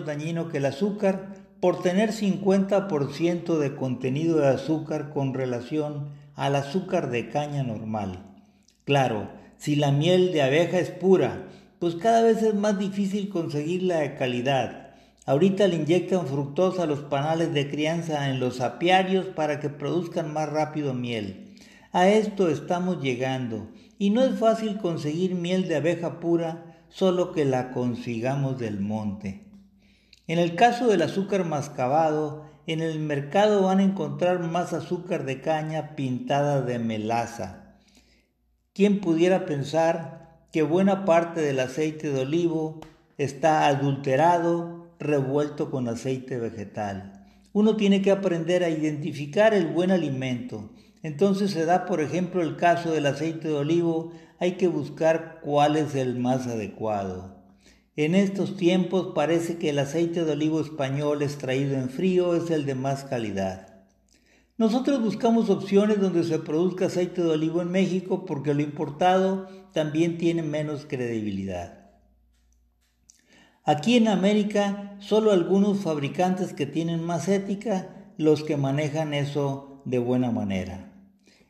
dañino 0.00 0.48
que 0.48 0.58
el 0.58 0.66
azúcar 0.66 1.34
por 1.60 1.80
tener 1.80 2.10
50% 2.10 3.58
de 3.58 3.74
contenido 3.74 4.38
de 4.38 4.48
azúcar 4.48 5.10
con 5.10 5.32
relación 5.32 6.10
al 6.34 6.56
azúcar 6.56 7.10
de 7.10 7.30
caña 7.30 7.62
normal. 7.62 8.18
Claro, 8.84 9.30
si 9.56 9.76
la 9.76 9.92
miel 9.92 10.32
de 10.32 10.42
abeja 10.42 10.78
es 10.78 10.90
pura, 10.90 11.46
pues 11.78 11.94
cada 11.94 12.22
vez 12.22 12.42
es 12.42 12.54
más 12.54 12.78
difícil 12.78 13.28
conseguirla 13.28 13.98
de 13.98 14.14
calidad. 14.14 14.90
Ahorita 15.26 15.66
le 15.66 15.76
inyectan 15.76 16.26
fructosa 16.26 16.82
a 16.82 16.86
los 16.86 17.00
panales 17.00 17.54
de 17.54 17.70
crianza 17.70 18.28
en 18.28 18.40
los 18.40 18.60
apiarios 18.60 19.26
para 19.26 19.58
que 19.58 19.70
produzcan 19.70 20.32
más 20.32 20.50
rápido 20.50 20.92
miel. 20.92 21.54
A 21.92 22.08
esto 22.08 22.50
estamos 22.50 23.02
llegando, 23.02 23.68
y 23.98 24.10
no 24.10 24.22
es 24.22 24.38
fácil 24.38 24.78
conseguir 24.78 25.34
miel 25.34 25.66
de 25.66 25.76
abeja 25.76 26.20
pura, 26.20 26.76
solo 26.90 27.32
que 27.32 27.44
la 27.44 27.70
consigamos 27.70 28.58
del 28.58 28.80
monte. 28.80 29.43
En 30.26 30.38
el 30.38 30.54
caso 30.54 30.88
del 30.88 31.02
azúcar 31.02 31.44
mascabado, 31.44 32.46
en 32.66 32.80
el 32.80 32.98
mercado 32.98 33.62
van 33.62 33.80
a 33.80 33.84
encontrar 33.84 34.40
más 34.40 34.72
azúcar 34.72 35.24
de 35.24 35.40
caña 35.40 35.94
pintada 35.96 36.62
de 36.62 36.78
melaza. 36.78 37.76
¿Quién 38.72 39.00
pudiera 39.00 39.44
pensar 39.44 40.24
que 40.50 40.62
buena 40.62 41.04
parte 41.04 41.40
del 41.40 41.60
aceite 41.60 42.10
de 42.10 42.20
olivo 42.20 42.80
está 43.18 43.66
adulterado 43.66 44.86
revuelto 44.98 45.70
con 45.70 45.88
aceite 45.88 46.38
vegetal. 46.38 47.26
Uno 47.52 47.76
tiene 47.76 48.02
que 48.02 48.10
aprender 48.10 48.64
a 48.64 48.70
identificar 48.70 49.54
el 49.54 49.66
buen 49.66 49.90
alimento. 49.90 50.70
Entonces 51.02 51.50
se 51.50 51.64
da, 51.64 51.86
por 51.86 52.00
ejemplo, 52.00 52.42
el 52.42 52.56
caso 52.56 52.92
del 52.92 53.06
aceite 53.06 53.48
de 53.48 53.54
olivo, 53.54 54.12
hay 54.38 54.52
que 54.52 54.68
buscar 54.68 55.40
cuál 55.42 55.76
es 55.76 55.94
el 55.94 56.18
más 56.18 56.46
adecuado. 56.46 57.33
En 57.96 58.16
estos 58.16 58.56
tiempos 58.56 59.12
parece 59.14 59.56
que 59.56 59.70
el 59.70 59.78
aceite 59.78 60.24
de 60.24 60.32
olivo 60.32 60.60
español 60.60 61.22
extraído 61.22 61.76
en 61.76 61.88
frío 61.88 62.34
es 62.34 62.50
el 62.50 62.66
de 62.66 62.74
más 62.74 63.04
calidad. 63.04 63.84
Nosotros 64.56 65.00
buscamos 65.00 65.48
opciones 65.48 66.00
donde 66.00 66.24
se 66.24 66.40
produzca 66.40 66.86
aceite 66.86 67.22
de 67.22 67.30
olivo 67.30 67.62
en 67.62 67.70
México 67.70 68.24
porque 68.24 68.52
lo 68.52 68.62
importado 68.62 69.46
también 69.72 70.18
tiene 70.18 70.42
menos 70.42 70.86
credibilidad. 70.86 71.92
Aquí 73.64 73.96
en 73.96 74.08
América, 74.08 74.96
solo 74.98 75.30
algunos 75.30 75.78
fabricantes 75.78 76.52
que 76.52 76.66
tienen 76.66 77.00
más 77.00 77.28
ética, 77.28 78.12
los 78.18 78.42
que 78.42 78.56
manejan 78.56 79.14
eso 79.14 79.82
de 79.84 79.98
buena 80.00 80.32
manera. 80.32 80.92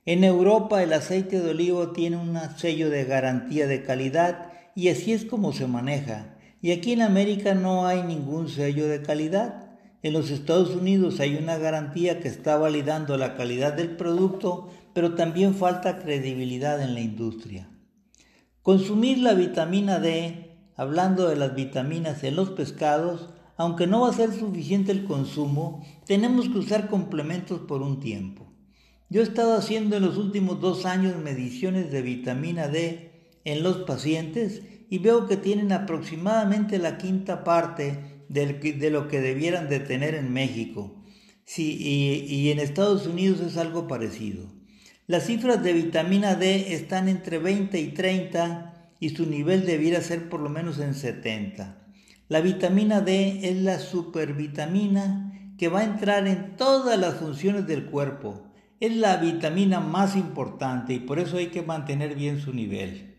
En 0.05 0.24
Europa 0.24 0.83
el 0.83 0.92
aceite 0.92 1.40
de 1.40 1.52
olivo 1.52 1.92
tiene 1.92 2.18
un 2.18 2.38
sello 2.58 2.90
de 2.90 3.05
garantía 3.05 3.66
de 3.66 3.83
calidad 3.83 4.52
y 4.74 4.90
así 4.90 5.14
es 5.14 5.24
como 5.24 5.55
se 5.55 5.66
maneja. 5.66 6.33
Y 6.64 6.72
aquí 6.72 6.92
en 6.92 7.02
América 7.02 7.54
no 7.54 7.86
hay 7.86 8.04
ningún 8.04 8.48
sello 8.48 8.88
de 8.88 9.02
calidad. 9.02 9.76
En 10.02 10.14
los 10.14 10.30
Estados 10.30 10.70
Unidos 10.70 11.20
hay 11.20 11.36
una 11.36 11.58
garantía 11.58 12.20
que 12.20 12.28
está 12.28 12.56
validando 12.56 13.18
la 13.18 13.36
calidad 13.36 13.74
del 13.74 13.96
producto, 13.96 14.70
pero 14.94 15.14
también 15.14 15.54
falta 15.54 15.98
credibilidad 15.98 16.80
en 16.82 16.94
la 16.94 17.02
industria. 17.02 17.68
Consumir 18.62 19.18
la 19.18 19.34
vitamina 19.34 19.98
D 19.98 20.56
hablando 20.74 21.28
de 21.28 21.36
las 21.36 21.54
vitaminas 21.54 22.24
en 22.24 22.34
los 22.34 22.48
pescados, 22.48 23.28
aunque 23.58 23.86
no 23.86 24.00
va 24.00 24.08
a 24.08 24.14
ser 24.14 24.32
suficiente 24.32 24.90
el 24.90 25.04
consumo, 25.04 25.84
tenemos 26.06 26.48
que 26.48 26.60
usar 26.60 26.88
complementos 26.88 27.60
por 27.68 27.82
un 27.82 28.00
tiempo. 28.00 28.50
Yo 29.10 29.20
he 29.20 29.24
estado 29.24 29.52
haciendo 29.52 29.98
en 29.98 30.02
los 30.04 30.16
últimos 30.16 30.62
dos 30.62 30.86
años 30.86 31.22
mediciones 31.22 31.92
de 31.92 32.00
vitamina 32.00 32.68
D 32.68 33.10
en 33.44 33.62
los 33.62 33.82
pacientes 33.82 34.62
y 34.88 34.98
veo 34.98 35.27
que 35.27 35.36
tienen 35.36 35.72
aproximadamente 35.72 36.78
la 36.78 36.98
quinta 36.98 37.44
parte 37.44 38.24
de 38.28 38.90
lo 38.90 39.08
que 39.08 39.20
debieran 39.20 39.68
de 39.68 39.80
tener 39.80 40.14
en 40.14 40.32
México. 40.32 41.02
Sí, 41.44 41.77
y, 41.78 42.34
y 42.34 42.50
en 42.50 42.58
Estados 42.58 43.06
Unidos 43.06 43.40
es 43.40 43.56
algo 43.56 43.86
parecido. 43.86 44.46
Las 45.06 45.27
cifras 45.27 45.62
de 45.62 45.74
vitamina 45.74 46.34
D 46.34 46.72
están 46.72 47.08
entre 47.08 47.39
20 47.39 47.78
y 47.78 47.89
30 47.89 48.90
y 49.00 49.11
su 49.11 49.27
nivel 49.27 49.67
debiera 49.67 50.00
ser 50.00 50.30
por 50.30 50.40
lo 50.40 50.48
menos 50.48 50.78
en 50.78 50.95
70. 50.95 51.78
La 52.28 52.40
vitamina 52.40 53.02
D 53.02 53.40
es 53.42 53.56
la 53.58 53.78
supervitamina 53.78 55.52
que 55.58 55.68
va 55.68 55.80
a 55.80 55.84
entrar 55.84 56.27
en 56.27 56.56
todas 56.56 56.98
las 56.98 57.16
funciones 57.16 57.66
del 57.66 57.84
cuerpo. 57.84 58.51
Es 58.80 58.96
la 58.96 59.18
vitamina 59.18 59.80
más 59.80 60.16
importante 60.16 60.95
y 60.95 61.01
por 61.01 61.18
eso 61.18 61.36
hay 61.36 61.48
que 61.48 61.62
mantener 61.62 62.14
bien 62.14 62.40
su 62.40 62.55
nivel. 62.55 63.14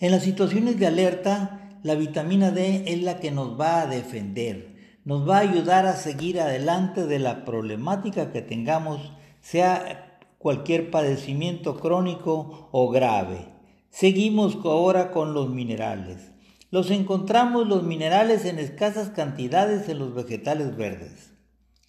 En 0.00 0.12
las 0.12 0.22
situaciones 0.22 0.78
de 0.78 0.86
alerta, 0.86 1.78
la 1.82 1.94
vitamina 1.94 2.50
D 2.50 2.84
es 2.86 3.02
la 3.02 3.20
que 3.20 3.30
nos 3.30 3.60
va 3.60 3.82
a 3.82 3.86
defender, 3.86 4.98
nos 5.04 5.28
va 5.28 5.36
a 5.36 5.40
ayudar 5.40 5.84
a 5.84 5.94
seguir 5.94 6.40
adelante 6.40 7.04
de 7.04 7.18
la 7.18 7.44
problemática 7.44 8.32
que 8.32 8.40
tengamos, 8.40 9.12
sea 9.42 10.18
cualquier 10.38 10.90
padecimiento 10.90 11.78
crónico 11.78 12.70
o 12.72 12.88
grave. 12.88 13.48
Seguimos 13.90 14.56
ahora 14.64 15.10
con 15.10 15.34
los 15.34 15.50
minerales. 15.50 16.32
Los 16.70 16.90
encontramos 16.90 17.68
los 17.68 17.82
minerales 17.82 18.46
en 18.46 18.58
escasas 18.58 19.10
cantidades 19.10 19.90
en 19.90 19.98
los 19.98 20.14
vegetales 20.14 20.78
verdes. 20.78 21.34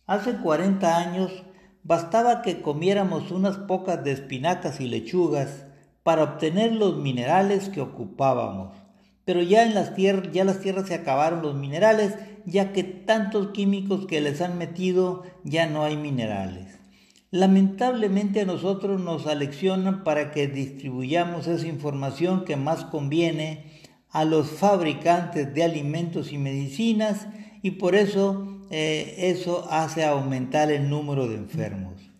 Hace 0.05 0.33
40 0.33 0.97
años 0.97 1.31
bastaba 1.83 2.41
que 2.41 2.61
comiéramos 2.61 3.31
unas 3.31 3.55
pocas 3.55 4.03
de 4.03 4.11
espinacas 4.11 4.81
y 4.81 4.89
lechugas 4.89 5.63
para 6.03 6.23
obtener 6.23 6.73
los 6.73 6.97
minerales 6.97 7.69
que 7.69 7.81
ocupábamos. 7.81 8.75
Pero 9.25 9.41
ya 9.41 9.63
en 9.63 9.75
las 9.75 9.93
tierras, 9.95 10.31
ya 10.31 10.43
las 10.43 10.59
tierras 10.59 10.87
se 10.87 10.95
acabaron 10.95 11.41
los 11.41 11.55
minerales, 11.55 12.15
ya 12.45 12.73
que 12.73 12.83
tantos 12.83 13.49
químicos 13.49 14.07
que 14.07 14.21
les 14.21 14.41
han 14.41 14.57
metido 14.57 15.23
ya 15.43 15.67
no 15.67 15.83
hay 15.83 15.95
minerales. 15.95 16.79
Lamentablemente 17.29 18.41
a 18.41 18.45
nosotros 18.45 18.99
nos 18.99 19.25
aleccionan 19.25 20.03
para 20.03 20.31
que 20.31 20.47
distribuyamos 20.47 21.47
esa 21.47 21.67
información 21.67 22.43
que 22.43 22.57
más 22.57 22.83
conviene 22.83 23.71
a 24.09 24.25
los 24.25 24.49
fabricantes 24.49 25.53
de 25.53 25.63
alimentos 25.63 26.33
y 26.33 26.37
medicinas 26.37 27.27
y 27.61 27.71
por 27.71 27.95
eso 27.95 28.59
eh, 28.69 29.29
eso 29.29 29.65
hace 29.69 30.03
aumentar 30.03 30.71
el 30.71 30.89
número 30.89 31.27
de 31.27 31.35
enfermos. 31.35 32.10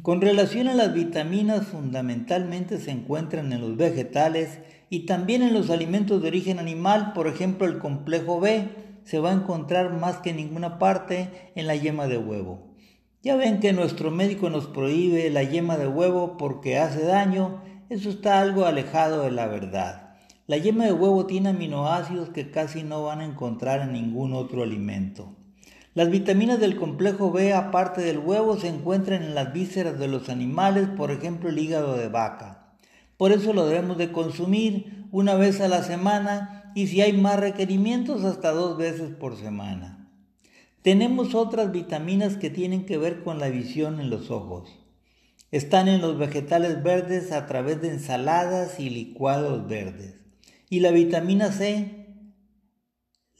Con 0.00 0.20
relación 0.20 0.68
a 0.68 0.74
las 0.74 0.94
vitaminas, 0.94 1.66
fundamentalmente 1.66 2.78
se 2.78 2.92
encuentran 2.92 3.52
en 3.52 3.60
los 3.60 3.76
vegetales 3.76 4.60
y 4.88 5.06
también 5.06 5.42
en 5.42 5.52
los 5.52 5.70
alimentos 5.70 6.22
de 6.22 6.28
origen 6.28 6.58
animal, 6.58 7.12
por 7.12 7.26
ejemplo 7.26 7.66
el 7.66 7.78
complejo 7.78 8.40
B, 8.40 8.68
se 9.04 9.18
va 9.18 9.30
a 9.30 9.34
encontrar 9.34 9.92
más 9.92 10.18
que 10.18 10.30
en 10.30 10.36
ninguna 10.36 10.78
parte 10.78 11.52
en 11.56 11.66
la 11.66 11.76
yema 11.76 12.06
de 12.06 12.16
huevo. 12.16 12.74
Ya 13.22 13.36
ven 13.36 13.60
que 13.60 13.72
nuestro 13.72 14.10
médico 14.10 14.50
nos 14.50 14.66
prohíbe 14.66 15.28
la 15.30 15.42
yema 15.42 15.76
de 15.76 15.88
huevo 15.88 16.36
porque 16.38 16.78
hace 16.78 17.04
daño, 17.04 17.62
eso 17.90 18.08
está 18.08 18.40
algo 18.40 18.64
alejado 18.64 19.24
de 19.24 19.32
la 19.32 19.46
verdad. 19.46 20.14
La 20.46 20.56
yema 20.56 20.84
de 20.84 20.92
huevo 20.92 21.26
tiene 21.26 21.50
aminoácidos 21.50 22.30
que 22.30 22.50
casi 22.50 22.82
no 22.82 23.02
van 23.04 23.20
a 23.20 23.26
encontrar 23.26 23.80
en 23.82 23.92
ningún 23.92 24.32
otro 24.32 24.62
alimento. 24.62 25.36
Las 25.94 26.08
vitaminas 26.08 26.58
del 26.58 26.76
complejo 26.76 27.30
B, 27.32 27.52
aparte 27.52 28.00
del 28.00 28.18
huevo, 28.18 28.56
se 28.56 28.68
encuentran 28.68 29.22
en 29.22 29.34
las 29.34 29.52
vísceras 29.52 29.98
de 29.98 30.08
los 30.08 30.30
animales, 30.30 30.88
por 30.88 31.10
ejemplo 31.10 31.50
el 31.50 31.58
hígado 31.58 31.98
de 31.98 32.08
vaca. 32.08 32.72
Por 33.18 33.30
eso 33.30 33.52
lo 33.52 33.66
debemos 33.66 33.98
de 33.98 34.10
consumir 34.10 35.06
una 35.10 35.34
vez 35.34 35.60
a 35.60 35.68
la 35.68 35.82
semana 35.82 36.72
y 36.74 36.86
si 36.86 37.02
hay 37.02 37.12
más 37.12 37.38
requerimientos 37.38 38.24
hasta 38.24 38.52
dos 38.52 38.78
veces 38.78 39.10
por 39.14 39.36
semana. 39.36 40.08
Tenemos 40.80 41.34
otras 41.34 41.70
vitaminas 41.70 42.38
que 42.38 42.48
tienen 42.48 42.86
que 42.86 42.96
ver 42.96 43.22
con 43.22 43.38
la 43.38 43.50
visión 43.50 44.00
en 44.00 44.08
los 44.08 44.30
ojos. 44.30 44.70
Están 45.50 45.88
en 45.88 46.00
los 46.00 46.16
vegetales 46.16 46.82
verdes 46.82 47.32
a 47.32 47.46
través 47.46 47.82
de 47.82 47.90
ensaladas 47.90 48.80
y 48.80 48.88
licuados 48.88 49.68
verdes. 49.68 50.14
Y 50.70 50.80
la 50.80 50.90
vitamina 50.90 51.52
C 51.52 52.01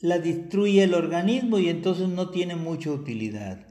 la 0.02 0.18
destruye 0.18 0.82
el 0.82 0.92
organismo 0.92 1.58
y 1.58 1.70
entonces 1.70 2.10
no 2.10 2.28
tiene 2.28 2.56
mucha 2.56 2.90
utilidad. 2.90 3.66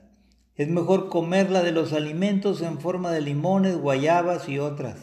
Es 0.55 0.67
mejor 0.67 1.09
comerla 1.09 1.61
de 1.61 1.71
los 1.71 1.93
alimentos 1.93 2.63
en 2.63 2.79
forma 2.79 3.11
de 3.11 3.21
limones, 3.21 3.77
guayabas 3.77 4.49
y 4.49 4.57
otras. 4.57 4.97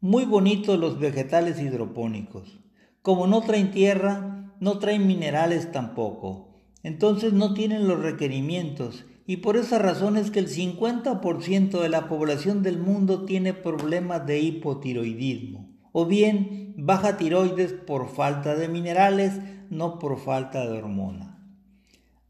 Muy 0.00 0.24
bonitos 0.24 0.78
los 0.78 0.98
vegetales 0.98 1.60
hidropónicos. 1.60 2.60
Como 3.02 3.26
no 3.26 3.42
traen 3.42 3.70
tierra, 3.70 4.54
no 4.60 4.78
traen 4.78 5.06
minerales 5.06 5.70
tampoco 5.70 6.54
entonces 6.84 7.32
no 7.32 7.54
tienen 7.54 7.88
los 7.88 7.98
requerimientos 8.00 9.06
y 9.26 9.38
por 9.38 9.56
esa 9.56 9.78
razón 9.78 10.18
es 10.18 10.30
que 10.30 10.38
el 10.38 10.48
50% 10.48 11.80
de 11.80 11.88
la 11.88 12.08
población 12.08 12.62
del 12.62 12.78
mundo 12.78 13.24
tiene 13.24 13.54
problemas 13.54 14.26
de 14.26 14.40
hipotiroidismo 14.40 15.73
o 15.96 16.06
bien 16.06 16.74
baja 16.76 17.16
tiroides 17.16 17.72
por 17.72 18.08
falta 18.08 18.56
de 18.56 18.66
minerales, 18.66 19.38
no 19.70 20.00
por 20.00 20.18
falta 20.18 20.66
de 20.68 20.76
hormona. 20.76 21.38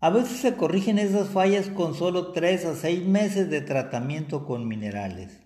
A 0.01 0.11
veces 0.11 0.37
se 0.41 0.55
corrigen 0.55 0.99
esas 0.99 1.31
fallas 1.31 1.71
con 1.71 1.95
solo 1.95 2.33
3 2.33 2.67
a 2.67 2.75
6 2.75 3.07
meses 3.07 3.49
de 3.49 3.63
tratamiento 3.63 4.45
con 4.45 4.69
minerales. 4.69 5.41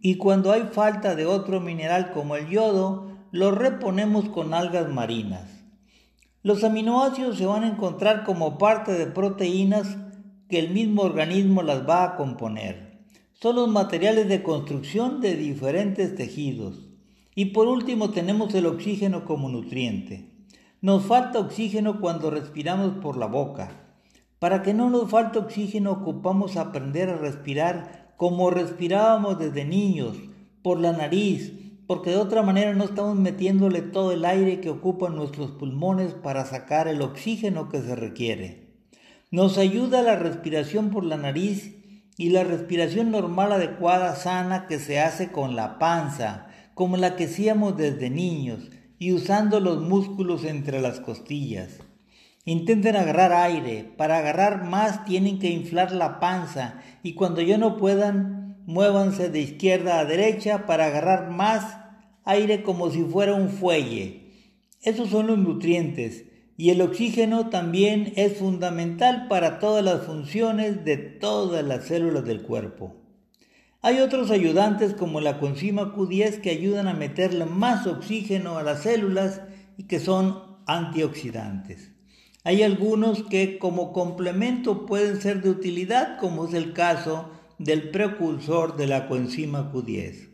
Y 0.00 0.14
cuando 0.14 0.52
hay 0.52 0.68
falta 0.70 1.16
de 1.16 1.26
otro 1.26 1.60
mineral 1.60 2.12
como 2.12 2.36
el 2.36 2.48
yodo, 2.48 3.18
lo 3.32 3.50
reponemos 3.50 4.28
con 4.28 4.54
algas 4.54 4.88
marinas. 4.88 5.50
Los 6.44 6.62
aminoácidos 6.62 7.36
se 7.36 7.46
van 7.46 7.64
a 7.64 7.68
encontrar 7.68 8.22
como 8.22 8.58
parte 8.58 8.92
de 8.92 9.06
proteínas 9.06 9.96
que 10.48 10.60
el 10.60 10.70
mismo 10.70 11.02
organismo 11.02 11.64
las 11.64 11.84
va 11.84 12.04
a 12.04 12.14
componer. 12.14 13.02
Son 13.32 13.56
los 13.56 13.68
materiales 13.68 14.28
de 14.28 14.44
construcción 14.44 15.20
de 15.20 15.34
diferentes 15.34 16.14
tejidos. 16.14 16.83
Y 17.34 17.46
por 17.46 17.66
último 17.66 18.10
tenemos 18.10 18.54
el 18.54 18.66
oxígeno 18.66 19.24
como 19.24 19.48
nutriente. 19.48 20.30
Nos 20.80 21.04
falta 21.04 21.40
oxígeno 21.40 22.00
cuando 22.00 22.30
respiramos 22.30 22.94
por 23.02 23.16
la 23.16 23.26
boca. 23.26 23.70
Para 24.38 24.62
que 24.62 24.74
no 24.74 24.90
nos 24.90 25.10
falte 25.10 25.38
oxígeno 25.38 25.90
ocupamos 25.92 26.56
aprender 26.56 27.08
a 27.08 27.16
respirar 27.16 28.14
como 28.16 28.50
respirábamos 28.50 29.38
desde 29.38 29.64
niños, 29.64 30.16
por 30.62 30.78
la 30.78 30.92
nariz, 30.92 31.52
porque 31.86 32.10
de 32.10 32.16
otra 32.16 32.42
manera 32.42 32.74
no 32.74 32.84
estamos 32.84 33.16
metiéndole 33.16 33.82
todo 33.82 34.12
el 34.12 34.24
aire 34.24 34.60
que 34.60 34.70
ocupan 34.70 35.16
nuestros 35.16 35.50
pulmones 35.50 36.14
para 36.14 36.44
sacar 36.44 36.88
el 36.88 37.02
oxígeno 37.02 37.68
que 37.68 37.82
se 37.82 37.96
requiere. 37.96 38.74
Nos 39.30 39.58
ayuda 39.58 40.02
la 40.02 40.16
respiración 40.16 40.90
por 40.90 41.04
la 41.04 41.16
nariz 41.16 41.76
y 42.16 42.30
la 42.30 42.44
respiración 42.44 43.10
normal 43.10 43.52
adecuada 43.52 44.14
sana 44.14 44.66
que 44.66 44.78
se 44.78 45.00
hace 45.00 45.32
con 45.32 45.56
la 45.56 45.78
panza, 45.78 46.46
como 46.74 46.96
la 46.96 47.16
que 47.16 47.24
hacíamos 47.24 47.76
desde 47.76 48.10
niños 48.10 48.70
y 48.98 49.12
usando 49.12 49.60
los 49.60 49.80
músculos 49.80 50.44
entre 50.44 50.80
las 50.80 51.00
costillas. 51.00 51.80
Intenten 52.44 52.96
agarrar 52.96 53.32
aire. 53.32 53.90
Para 53.96 54.18
agarrar 54.18 54.64
más 54.64 55.04
tienen 55.04 55.38
que 55.38 55.50
inflar 55.50 55.92
la 55.92 56.20
panza 56.20 56.82
y 57.02 57.14
cuando 57.14 57.40
ya 57.40 57.56
no 57.56 57.76
puedan, 57.76 58.58
muévanse 58.66 59.30
de 59.30 59.40
izquierda 59.40 59.98
a 59.98 60.04
derecha 60.04 60.66
para 60.66 60.86
agarrar 60.86 61.30
más 61.30 61.78
aire 62.24 62.62
como 62.62 62.90
si 62.90 63.02
fuera 63.02 63.34
un 63.34 63.48
fuelle. 63.48 64.32
Esos 64.82 65.08
son 65.08 65.28
los 65.28 65.38
nutrientes 65.38 66.24
y 66.56 66.70
el 66.70 66.82
oxígeno 66.82 67.48
también 67.48 68.12
es 68.16 68.36
fundamental 68.36 69.26
para 69.28 69.58
todas 69.58 69.84
las 69.84 70.02
funciones 70.02 70.84
de 70.84 70.96
todas 70.96 71.64
las 71.64 71.86
células 71.86 72.24
del 72.24 72.42
cuerpo. 72.42 73.03
Hay 73.84 74.00
otros 74.00 74.30
ayudantes 74.30 74.94
como 74.94 75.20
la 75.20 75.38
coenzima 75.38 75.94
Q10 75.94 76.40
que 76.40 76.48
ayudan 76.48 76.88
a 76.88 76.94
meterle 76.94 77.44
más 77.44 77.86
oxígeno 77.86 78.56
a 78.56 78.62
las 78.62 78.84
células 78.84 79.42
y 79.76 79.82
que 79.82 80.00
son 80.00 80.56
antioxidantes. 80.66 81.90
Hay 82.44 82.62
algunos 82.62 83.24
que 83.24 83.58
como 83.58 83.92
complemento 83.92 84.86
pueden 84.86 85.20
ser 85.20 85.42
de 85.42 85.50
utilidad, 85.50 86.16
como 86.16 86.46
es 86.46 86.54
el 86.54 86.72
caso 86.72 87.28
del 87.58 87.90
precursor 87.90 88.78
de 88.78 88.86
la 88.86 89.06
coenzima 89.06 89.70
Q10. 89.70 90.30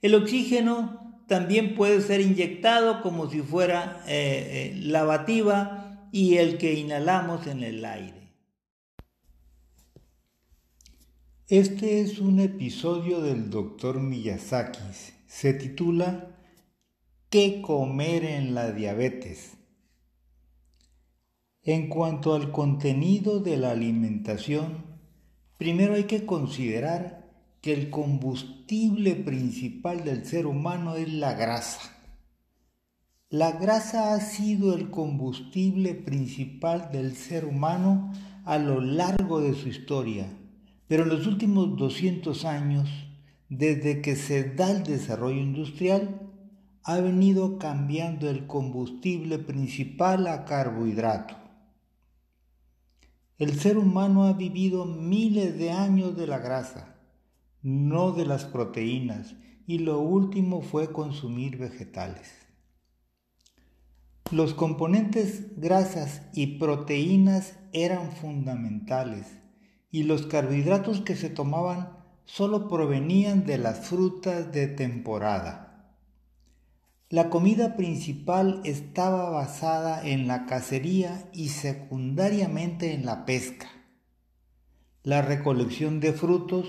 El 0.00 0.14
oxígeno 0.14 1.20
también 1.26 1.74
puede 1.74 2.00
ser 2.00 2.22
inyectado 2.22 3.02
como 3.02 3.28
si 3.28 3.42
fuera 3.42 4.02
eh, 4.08 4.72
eh, 4.72 4.80
lavativa 4.82 6.08
y 6.10 6.38
el 6.38 6.56
que 6.56 6.72
inhalamos 6.72 7.48
en 7.48 7.64
el 7.64 7.84
aire. 7.84 8.17
Este 11.50 12.02
es 12.02 12.18
un 12.18 12.40
episodio 12.40 13.22
del 13.22 13.48
Dr. 13.48 14.00
Miyazaki. 14.00 14.82
Se 15.26 15.54
titula 15.54 16.36
¿Qué 17.30 17.62
comer 17.62 18.26
en 18.26 18.54
la 18.54 18.70
diabetes? 18.72 19.56
En 21.62 21.88
cuanto 21.88 22.34
al 22.34 22.52
contenido 22.52 23.40
de 23.40 23.56
la 23.56 23.70
alimentación, 23.70 24.84
primero 25.56 25.94
hay 25.94 26.04
que 26.04 26.26
considerar 26.26 27.32
que 27.62 27.72
el 27.72 27.88
combustible 27.88 29.14
principal 29.14 30.04
del 30.04 30.26
ser 30.26 30.44
humano 30.44 30.96
es 30.96 31.10
la 31.10 31.32
grasa. 31.32 31.96
La 33.30 33.52
grasa 33.52 34.12
ha 34.12 34.20
sido 34.20 34.74
el 34.74 34.90
combustible 34.90 35.94
principal 35.94 36.90
del 36.92 37.16
ser 37.16 37.46
humano 37.46 38.12
a 38.44 38.58
lo 38.58 38.82
largo 38.82 39.40
de 39.40 39.54
su 39.54 39.70
historia, 39.70 40.28
pero 40.88 41.02
en 41.02 41.10
los 41.10 41.26
últimos 41.26 41.76
200 41.76 42.46
años, 42.46 42.88
desde 43.50 44.00
que 44.00 44.16
se 44.16 44.54
da 44.54 44.70
el 44.70 44.82
desarrollo 44.82 45.40
industrial, 45.40 46.22
ha 46.82 46.98
venido 46.98 47.58
cambiando 47.58 48.30
el 48.30 48.46
combustible 48.46 49.38
principal 49.38 50.26
a 50.26 50.46
carbohidrato. 50.46 51.36
El 53.36 53.60
ser 53.60 53.76
humano 53.76 54.24
ha 54.24 54.32
vivido 54.32 54.86
miles 54.86 55.58
de 55.58 55.70
años 55.70 56.16
de 56.16 56.26
la 56.26 56.38
grasa, 56.38 56.96
no 57.62 58.12
de 58.12 58.24
las 58.24 58.46
proteínas, 58.46 59.36
y 59.66 59.80
lo 59.80 60.00
último 60.00 60.62
fue 60.62 60.90
consumir 60.90 61.58
vegetales. 61.58 62.32
Los 64.30 64.54
componentes 64.54 65.58
grasas 65.58 66.22
y 66.32 66.58
proteínas 66.58 67.58
eran 67.72 68.12
fundamentales 68.12 69.37
y 69.90 70.02
los 70.02 70.26
carbohidratos 70.26 71.00
que 71.00 71.16
se 71.16 71.30
tomaban 71.30 71.96
solo 72.24 72.68
provenían 72.68 73.46
de 73.46 73.58
las 73.58 73.88
frutas 73.88 74.52
de 74.52 74.68
temporada. 74.68 75.68
La 77.10 77.30
comida 77.30 77.74
principal 77.74 78.60
estaba 78.64 79.30
basada 79.30 80.06
en 80.06 80.28
la 80.28 80.44
cacería 80.44 81.30
y 81.32 81.48
secundariamente 81.48 82.92
en 82.92 83.06
la 83.06 83.24
pesca. 83.24 83.66
La 85.04 85.22
recolección 85.22 86.00
de 86.00 86.12
frutos 86.12 86.66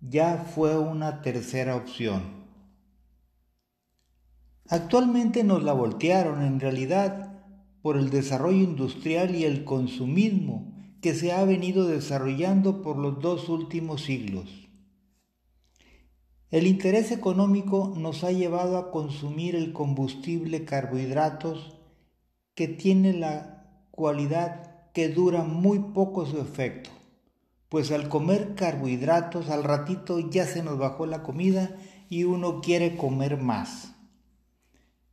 ya 0.00 0.38
fue 0.52 0.76
una 0.76 1.22
tercera 1.22 1.76
opción. 1.76 2.42
Actualmente 4.68 5.44
nos 5.44 5.62
la 5.62 5.74
voltearon 5.74 6.42
en 6.42 6.58
realidad 6.58 7.44
por 7.82 7.96
el 7.96 8.10
desarrollo 8.10 8.64
industrial 8.64 9.36
y 9.36 9.44
el 9.44 9.64
consumismo 9.64 10.71
que 11.02 11.14
se 11.14 11.32
ha 11.32 11.44
venido 11.44 11.88
desarrollando 11.88 12.80
por 12.80 12.96
los 12.96 13.20
dos 13.20 13.48
últimos 13.48 14.04
siglos. 14.04 14.48
El 16.48 16.66
interés 16.66 17.10
económico 17.10 17.92
nos 17.96 18.22
ha 18.22 18.30
llevado 18.30 18.78
a 18.78 18.92
consumir 18.92 19.56
el 19.56 19.72
combustible 19.72 20.64
carbohidratos 20.64 21.76
que 22.54 22.68
tiene 22.68 23.14
la 23.14 23.86
cualidad 23.90 24.90
que 24.92 25.08
dura 25.08 25.42
muy 25.42 25.80
poco 25.80 26.24
su 26.24 26.38
efecto, 26.38 26.90
pues 27.68 27.90
al 27.90 28.08
comer 28.08 28.54
carbohidratos 28.54 29.50
al 29.50 29.64
ratito 29.64 30.20
ya 30.30 30.46
se 30.46 30.62
nos 30.62 30.78
bajó 30.78 31.06
la 31.06 31.24
comida 31.24 31.76
y 32.10 32.24
uno 32.24 32.60
quiere 32.60 32.96
comer 32.96 33.38
más. 33.38 33.96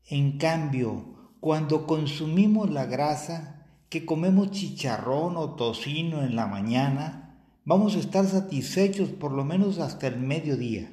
En 0.05 0.37
cambio, 0.37 1.33
cuando 1.39 1.87
consumimos 1.87 2.69
la 2.69 2.85
grasa, 2.85 3.58
que 3.89 4.05
comemos 4.05 4.51
chicharrón 4.51 5.35
o 5.37 5.55
tocino 5.55 6.23
en 6.23 6.35
la 6.35 6.47
mañana, 6.47 7.43
vamos 7.65 7.95
a 7.95 7.99
estar 7.99 8.25
satisfechos 8.25 9.09
por 9.09 9.31
lo 9.31 9.43
menos 9.43 9.79
hasta 9.79 10.07
el 10.07 10.19
mediodía 10.19 10.91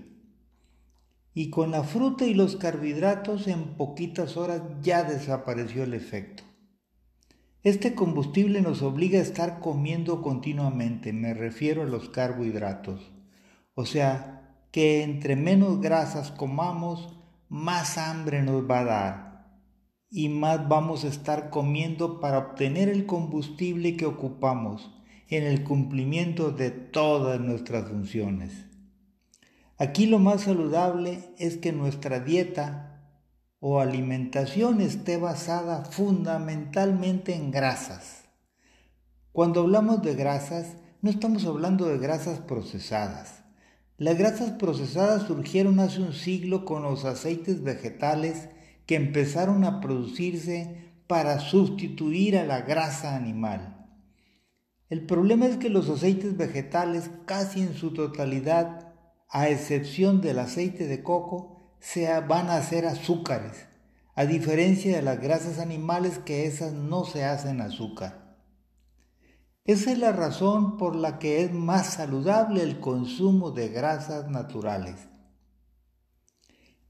y 1.38 1.50
con 1.50 1.70
la 1.70 1.84
fruta 1.84 2.24
y 2.24 2.32
los 2.32 2.56
carbohidratos 2.56 3.46
en 3.46 3.76
poquitas 3.76 4.38
horas 4.38 4.62
ya 4.80 5.04
desapareció 5.04 5.84
el 5.84 5.92
efecto. 5.92 6.44
Este 7.62 7.94
combustible 7.94 8.62
nos 8.62 8.80
obliga 8.80 9.18
a 9.18 9.22
estar 9.22 9.60
comiendo 9.60 10.22
continuamente, 10.22 11.12
me 11.12 11.34
refiero 11.34 11.82
a 11.82 11.86
los 11.86 12.08
carbohidratos. 12.08 13.12
O 13.74 13.84
sea, 13.84 14.62
que 14.70 15.02
entre 15.02 15.36
menos 15.36 15.82
grasas 15.82 16.30
comamos, 16.30 17.18
más 17.50 17.98
hambre 17.98 18.42
nos 18.42 18.62
va 18.62 18.78
a 18.78 18.84
dar 18.84 19.25
y 20.10 20.28
más 20.28 20.68
vamos 20.68 21.04
a 21.04 21.08
estar 21.08 21.50
comiendo 21.50 22.20
para 22.20 22.38
obtener 22.38 22.88
el 22.88 23.06
combustible 23.06 23.96
que 23.96 24.06
ocupamos 24.06 24.90
en 25.28 25.44
el 25.44 25.64
cumplimiento 25.64 26.52
de 26.52 26.70
todas 26.70 27.40
nuestras 27.40 27.88
funciones. 27.88 28.52
Aquí 29.78 30.06
lo 30.06 30.18
más 30.18 30.42
saludable 30.42 31.34
es 31.38 31.56
que 31.56 31.72
nuestra 31.72 32.20
dieta 32.20 32.86
o 33.60 33.80
alimentación 33.80 34.80
esté 34.80 35.16
basada 35.16 35.84
fundamentalmente 35.84 37.34
en 37.34 37.50
grasas. 37.50 38.24
Cuando 39.32 39.60
hablamos 39.60 40.02
de 40.02 40.14
grasas, 40.14 40.76
no 41.02 41.10
estamos 41.10 41.44
hablando 41.44 41.86
de 41.86 41.98
grasas 41.98 42.38
procesadas. 42.40 43.42
Las 43.98 44.16
grasas 44.16 44.52
procesadas 44.52 45.26
surgieron 45.26 45.80
hace 45.80 46.00
un 46.00 46.12
siglo 46.12 46.64
con 46.64 46.82
los 46.82 47.04
aceites 47.04 47.62
vegetales 47.62 48.48
que 48.86 48.94
empezaron 48.94 49.64
a 49.64 49.80
producirse 49.80 50.92
para 51.06 51.38
sustituir 51.38 52.38
a 52.38 52.44
la 52.44 52.62
grasa 52.62 53.16
animal. 53.16 53.88
El 54.88 55.04
problema 55.04 55.46
es 55.46 55.56
que 55.56 55.68
los 55.68 55.88
aceites 55.88 56.36
vegetales 56.36 57.10
casi 57.26 57.60
en 57.60 57.74
su 57.74 57.92
totalidad 57.92 58.86
a 59.28 59.48
excepción 59.48 60.20
del 60.20 60.38
aceite 60.38 60.86
de 60.86 61.02
coco, 61.02 61.76
se 61.80 62.08
van 62.20 62.48
a 62.48 62.56
hacer 62.56 62.86
azúcares, 62.86 63.66
a 64.14 64.24
diferencia 64.24 64.96
de 64.96 65.02
las 65.02 65.20
grasas 65.20 65.58
animales 65.58 66.18
que 66.18 66.46
esas 66.46 66.72
no 66.72 67.04
se 67.04 67.24
hacen 67.24 67.60
azúcar. 67.60 68.36
Esa 69.64 69.90
es 69.90 69.98
la 69.98 70.12
razón 70.12 70.76
por 70.76 70.94
la 70.94 71.18
que 71.18 71.42
es 71.42 71.52
más 71.52 71.94
saludable 71.94 72.62
el 72.62 72.78
consumo 72.78 73.50
de 73.50 73.68
grasas 73.68 74.30
naturales. 74.30 75.08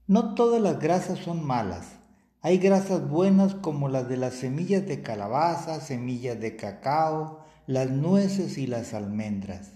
No 0.07 0.35
todas 0.35 0.61
las 0.61 0.79
grasas 0.79 1.19
son 1.19 1.45
malas. 1.45 1.97
Hay 2.41 2.59
grasas 2.59 3.09
buenas 3.09 3.55
como 3.55 3.89
las 3.89 4.07
de 4.07 4.15
las 4.15 4.35
semillas 4.35 4.87
de 4.87 5.01
calabaza, 5.01 5.81
semillas 5.81 6.39
de 6.39 6.55
cacao, 6.55 7.43
las 7.65 7.89
nueces 7.89 8.57
y 8.57 8.67
las 8.67 8.93
almendras. 8.93 9.73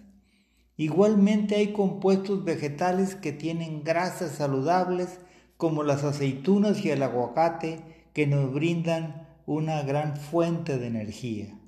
Igualmente 0.77 1.57
hay 1.57 1.73
compuestos 1.73 2.45
vegetales 2.45 3.15
que 3.15 3.33
tienen 3.33 3.83
grasas 3.83 4.31
saludables 4.31 5.19
como 5.57 5.83
las 5.83 6.05
aceitunas 6.05 6.85
y 6.85 6.91
el 6.91 7.03
aguacate 7.03 8.07
que 8.13 8.25
nos 8.25 8.53
brindan 8.53 9.27
una 9.45 9.81
gran 9.81 10.15
fuente 10.15 10.77
de 10.77 10.87
energía. 10.87 11.59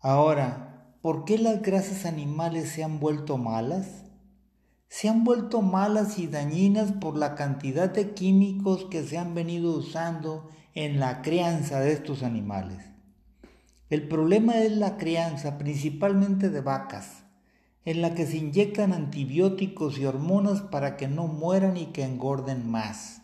Ahora, 0.00 0.96
¿por 1.00 1.24
qué 1.24 1.38
las 1.38 1.62
grasas 1.62 2.04
animales 2.04 2.68
se 2.68 2.84
han 2.84 3.00
vuelto 3.00 3.38
malas? 3.38 4.11
Se 4.94 5.08
han 5.08 5.24
vuelto 5.24 5.62
malas 5.62 6.18
y 6.18 6.26
dañinas 6.26 6.92
por 6.92 7.16
la 7.16 7.34
cantidad 7.34 7.88
de 7.88 8.12
químicos 8.12 8.84
que 8.90 9.02
se 9.02 9.16
han 9.16 9.34
venido 9.34 9.74
usando 9.74 10.50
en 10.74 11.00
la 11.00 11.22
crianza 11.22 11.80
de 11.80 11.92
estos 11.92 12.22
animales. 12.22 12.90
El 13.88 14.06
problema 14.06 14.58
es 14.58 14.72
la 14.72 14.98
crianza 14.98 15.56
principalmente 15.56 16.50
de 16.50 16.60
vacas 16.60 17.24
en 17.86 18.02
la 18.02 18.12
que 18.12 18.26
se 18.26 18.36
inyectan 18.36 18.92
antibióticos 18.92 19.98
y 19.98 20.04
hormonas 20.04 20.60
para 20.60 20.98
que 20.98 21.08
no 21.08 21.26
mueran 21.26 21.78
y 21.78 21.86
que 21.86 22.04
engorden 22.04 22.70
más. 22.70 23.22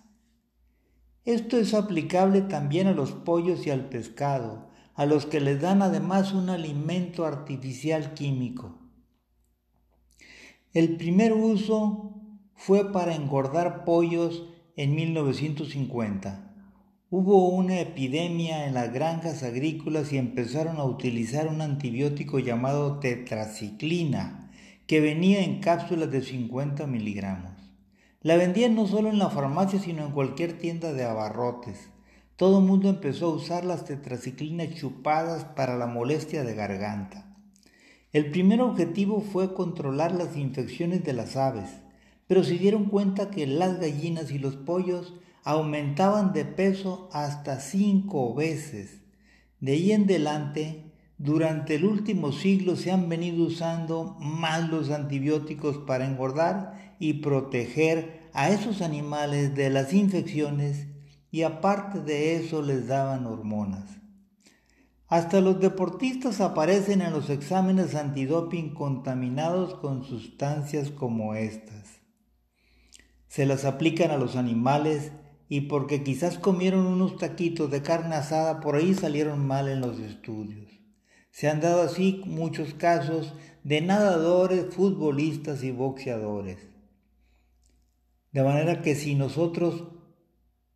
Esto 1.27 1.59
es 1.59 1.75
aplicable 1.75 2.41
también 2.41 2.87
a 2.87 2.93
los 2.93 3.13
pollos 3.13 3.67
y 3.67 3.71
al 3.71 3.91
pescado, 3.91 4.71
a 4.95 5.05
los 5.05 5.27
que 5.27 5.43
les 5.43 5.61
dan 5.61 5.83
además 5.83 6.33
un 6.33 6.49
alimento 6.49 7.27
artificial 7.27 8.15
químico. 8.15 8.88
El 10.75 10.99
primer 10.99 11.33
uso 11.33 12.13
fue 12.55 12.93
para 12.93 13.15
engordar 13.15 13.87
pollos 13.87 14.45
en 14.77 14.95
1950. 14.95 16.53
Hubo 17.09 17.49
una 17.49 17.81
epidemia 17.81 18.67
en 18.67 18.75
las 18.75 18.93
granjas 18.93 19.43
agrícolas 19.43 20.13
y 20.13 20.19
empezaron 20.19 20.77
a 20.77 20.85
utilizar 20.85 21.49
un 21.49 21.63
antibiótico 21.63 22.39
llamado 22.39 22.99
tetraciclina 22.99 24.51
que 24.87 25.01
venía 25.01 25.43
en 25.43 25.61
cápsulas 25.61 26.11
de 26.11 26.21
50 26.21 26.87
miligramos. 26.87 27.73
La 28.21 28.37
vendían 28.37 28.75
no 28.75 28.87
solo 28.87 29.09
en 29.09 29.19
la 29.19 29.31
farmacia, 29.31 29.79
sino 29.79 30.05
en 30.05 30.13
cualquier 30.13 30.59
tienda 30.59 30.93
de 30.93 31.05
abarrotes. 31.05 31.89
Todo 32.37 32.59
el 32.59 32.67
mundo 32.67 32.91
empezó 32.91 33.27
a 33.27 33.37
usar 33.37 33.65
las 33.65 33.87
tetraciclinas 33.87 34.75
chupadas 34.75 35.45
para 35.45 35.79
la 35.79 35.87
molestia 35.87 36.45
de 36.45 36.55
garganta. 36.55 37.28
El 38.11 38.31
primer 38.31 38.63
objetivo 38.63 39.21
fue 39.21 39.53
controlar 39.53 40.13
las 40.13 40.35
infecciones 40.37 41.05
de 41.05 41.13
las 41.13 41.37
aves, 41.37 41.69
pero 42.27 42.43
se 42.43 42.55
dieron 42.55 42.87
cuenta 42.87 43.31
que 43.31 43.47
las 43.47 43.79
gallinas 43.79 44.31
y 44.31 44.39
los 44.39 44.57
pollos 44.57 45.15
aumentaban 45.45 46.33
de 46.33 46.47
peso 46.47 47.11
hasta 47.13 47.61
cinco 47.61 48.35
veces. 48.35 49.03
De 49.61 49.73
ahí 49.73 49.93
en 49.93 50.05
adelante 50.05 50.93
durante 51.19 51.75
el 51.75 51.85
último 51.85 52.33
siglo 52.33 52.77
se 52.77 52.93
han 52.93 53.09
venido 53.11 53.45
usando 53.45 54.17
más 54.21 54.71
los 54.71 54.91
antibióticos 54.91 55.79
para 55.79 56.07
engordar 56.07 56.97
y 56.99 57.15
proteger 57.15 58.29
a 58.33 58.49
esos 58.51 58.81
animales 58.81 59.55
de 59.55 59.69
las 59.69 59.93
infecciones 59.93 60.87
y 61.31 61.43
aparte 61.43 62.01
de 62.01 62.37
eso 62.37 62.63
les 62.63 62.87
daban 62.87 63.27
hormonas. 63.27 63.99
Hasta 65.09 65.41
los 65.41 65.59
deportistas 65.59 66.43
aparecen 66.43 67.01
en 67.01 67.13
los 67.15 67.31
exámenes 67.31 67.95
antidoping 67.95 68.75
contaminados 68.75 69.75
con 69.77 70.05
sustancias 70.05 70.91
como 70.91 71.35
estas. 71.35 72.03
Se 73.27 73.47
las 73.47 73.65
aplican 73.65 74.11
a 74.11 74.19
los 74.19 74.37
animales 74.37 75.13
y 75.49 75.63
porque 75.63 76.03
quizás 76.03 76.39
comieron 76.39 76.87
unos 76.87 77.17
taquitos 77.17 77.71
de 77.71 77.81
carne 77.81 78.17
asada 78.17 78.61
por 78.61 78.77
ahí 78.77 78.93
salieron 78.93 79.47
mal 79.47 79.69
en 79.69 79.81
los 79.81 79.99
estudios. 79.99 80.71
Se 81.31 81.49
han 81.49 81.63
dado 81.63 81.83
así 81.83 82.23
muchos 82.27 82.75
casos 82.75 83.33
de 83.65 83.81
nadadores, 83.81 84.75
futbolistas 84.75 85.63
y 85.63 85.71
boxeadores. 85.71 86.59
De 88.33 88.43
manera 88.43 88.83
que 88.83 88.95
si 88.95 89.15
nosotros 89.15 89.85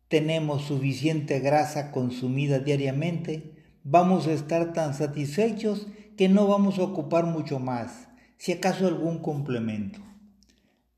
tenemos 0.07 0.63
suficiente 0.63 1.39
grasa 1.39 1.91
consumida 1.91 2.57
diariamente, 2.57 3.52
vamos 3.83 4.27
a 4.27 4.31
estar 4.31 4.73
tan 4.73 4.93
satisfechos 4.93 5.87
que 6.17 6.29
no 6.29 6.47
vamos 6.47 6.79
a 6.79 6.83
ocupar 6.83 7.25
mucho 7.25 7.59
más, 7.59 8.07
si 8.37 8.51
acaso 8.51 8.87
algún 8.87 9.19
complemento. 9.19 9.99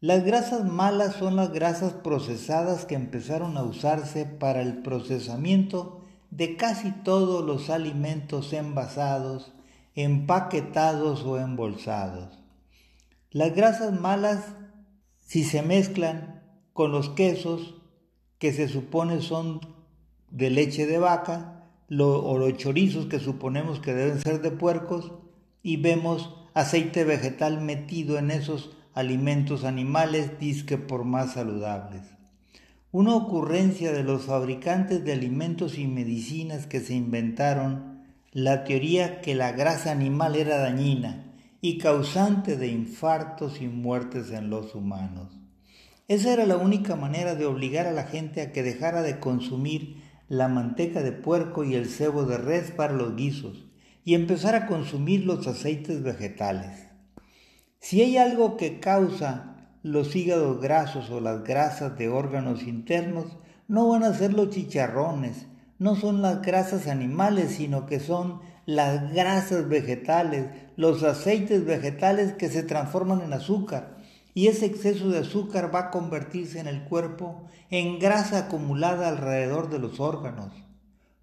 Las 0.01 0.24
grasas 0.24 0.65
malas 0.65 1.15
son 1.15 1.36
las 1.36 1.51
grasas 1.51 1.94
procesadas 1.94 2.86
que 2.86 2.96
empezaron 2.96 3.58
a 3.58 3.63
usarse 3.63 4.25
para 4.25 4.62
el 4.62 4.82
procesamiento 4.82 6.01
de 6.30 6.58
casi 6.58 6.92
todos 6.92 7.44
los 7.44 7.70
alimentos 7.70 8.54
envasados 8.54 9.56
empaquetados 9.96 11.24
o 11.24 11.39
embolsados. 11.39 12.38
Las 13.32 13.56
grasas 13.56 14.00
malas, 14.00 14.44
si 15.22 15.44
se 15.44 15.62
mezclan 15.62 16.44
con 16.74 16.92
los 16.92 17.10
quesos 17.10 17.75
que 18.38 18.51
se 18.51 18.68
supone 18.68 19.22
son 19.22 19.62
de 20.30 20.50
leche 20.50 20.86
de 20.86 20.98
vaca, 20.98 21.55
o 21.89 22.38
los 22.38 22.58
chorizos 22.58 23.06
que 23.06 23.20
suponemos 23.20 23.80
que 23.80 23.94
deben 23.94 24.20
ser 24.20 24.42
de 24.42 24.51
puercos, 24.51 25.12
y 25.62 25.77
vemos 25.77 26.36
aceite 26.54 27.04
vegetal 27.04 27.62
metido 27.62 28.18
en 28.18 28.32
esos 28.32 28.72
alimentos 28.94 29.63
animales, 29.63 30.39
disque 30.39 30.77
por 30.77 31.04
más 31.04 31.34
saludables. 31.34 32.01
Una 32.92 33.13
ocurrencia 33.15 33.92
de 33.92 34.04
los 34.04 34.24
fabricantes 34.24 35.04
de 35.04 35.12
alimentos 35.12 35.77
y 35.77 35.86
medicinas 35.86 36.65
que 36.65 36.80
se 36.80 36.94
inventaron 36.94 38.06
la 38.32 38.63
teoría 38.63 39.22
que 39.22 39.36
la 39.36 39.51
grasa 39.51 39.92
animal 39.92 40.36
era 40.36 40.58
dañina 40.58 41.34
y 41.62 41.77
causante 41.77 42.58
de 42.58 42.68
infartos 42.68 43.62
y 43.62 43.68
muertes 43.68 44.32
en 44.32 44.50
los 44.50 44.75
humanos. 44.75 45.38
Esa 46.08 46.32
era 46.32 46.46
la 46.46 46.58
única 46.58 46.96
manera 46.96 47.34
de 47.36 47.46
obligar 47.46 47.88
a 47.88 47.92
la 47.92 48.04
gente 48.04 48.42
a 48.42 48.51
que 48.51 48.62
dejara 48.62 49.01
de 49.01 49.20
consumir 49.20 50.04
la 50.27 50.48
manteca 50.48 51.03
de 51.03 51.12
puerco 51.12 51.63
y 51.63 51.75
el 51.75 51.88
cebo 51.88 52.24
de 52.24 52.38
res 52.38 52.72
para 52.72 52.94
los 52.94 53.15
guisos 53.15 53.65
y 54.03 54.15
empezar 54.15 54.55
a 54.55 54.67
consumir 54.67 55.25
los 55.25 55.48
aceites 55.48 56.03
vegetales. 56.03 56.88
Si 57.79 58.01
hay 58.01 58.17
algo 58.17 58.58
que 58.58 58.79
causa 58.79 59.70
los 59.84 60.15
hígados 60.15 60.60
grasos 60.62 61.12
o 61.12 61.20
las 61.20 61.44
grasas 61.44 61.98
de 61.98 62.10
órganos 62.10 62.63
internos, 62.63 63.38
no 63.67 63.88
van 63.89 64.03
a 64.03 64.13
ser 64.13 64.34
los 64.34 64.50
chicharrones, 64.50 65.46
no 65.77 65.96
son 65.96 66.22
las 66.22 66.41
grasas 66.41 66.88
animales, 66.88 67.51
sino 67.51 67.86
que 67.86 68.00
son 68.00 68.41
las 68.65 69.13
grasas 69.13 69.70
vegetales, 69.70 70.48
los 70.75 71.03
aceites 71.03 71.65
vegetales 71.65 72.34
que 72.34 72.50
se 72.50 72.63
transforman 72.63 73.22
en 73.22 73.34
azúcar. 73.34 73.95
Y 74.36 74.48
ese 74.48 74.68
exceso 74.68 75.10
de 75.10 75.18
azúcar 75.18 75.74
va 75.74 75.80
a 75.80 75.89
convertirse 75.89 76.60
en 76.60 76.68
el 76.68 76.84
cuerpo 76.84 77.48
en 77.72 77.98
grasa 77.98 78.38
acumulada 78.38 79.10
alrededor 79.10 79.72
de 79.72 79.80
los 79.80 80.00
órganos. 80.00 80.54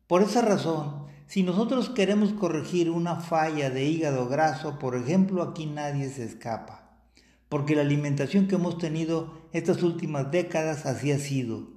Por 0.09 0.23
esa 0.23 0.43
razón, 0.43 1.07
si 1.29 1.45
nosotros 1.45 1.91
queremos 1.91 2.33
corregir 2.33 2.91
una 2.91 3.21
falla 3.21 3.71
de 3.71 3.85
hígado 3.85 4.29
graso, 4.29 4.81
por 4.81 4.97
ejemplo, 4.97 5.45
aquí 5.45 5.67
nadie 5.67 6.09
se 6.09 6.25
escapa, 6.25 6.99
porque 7.49 7.77
la 7.77 7.83
alimentación 7.83 8.49
que 8.49 8.57
hemos 8.57 8.79
tenido 8.79 9.33
estas 9.53 9.85
últimas 9.85 10.33
décadas 10.33 10.87
así 10.87 11.13
ha 11.13 11.19
sido 11.19 11.71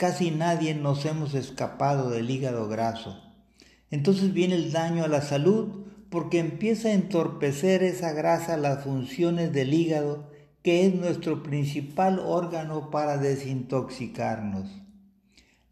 Casi 0.00 0.30
nadie 0.30 0.74
nos 0.74 1.04
hemos 1.04 1.34
escapado 1.34 2.08
del 2.08 2.30
hígado 2.30 2.68
graso. 2.68 3.22
Entonces 3.90 4.32
viene 4.32 4.54
el 4.54 4.72
daño 4.72 5.04
a 5.04 5.08
la 5.08 5.20
salud 5.20 5.84
porque 6.08 6.38
empieza 6.38 6.88
a 6.88 6.94
entorpecer 6.94 7.82
esa 7.82 8.12
grasa 8.12 8.56
las 8.56 8.82
funciones 8.82 9.52
del 9.52 9.74
hígado, 9.74 10.29
que 10.62 10.86
es 10.86 10.94
nuestro 10.94 11.42
principal 11.42 12.18
órgano 12.18 12.90
para 12.90 13.16
desintoxicarnos. 13.16 14.68